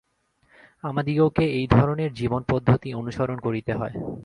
আমাদিগকে 0.83 1.45
এই 1.51 1.65
ধরনের 1.67 2.11
জীবনপদ্ধতি 2.13 2.89
অনুসরণ 2.93 3.37
করিতে 3.39 3.71
হয়। 3.73 3.95